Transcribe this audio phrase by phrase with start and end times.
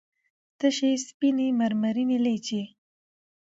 [0.59, 2.61] تشې سپينې مرمرينې لېچې